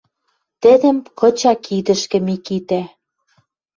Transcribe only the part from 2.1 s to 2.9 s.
Микитӓ—